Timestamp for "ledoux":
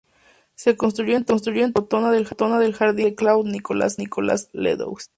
4.51-4.97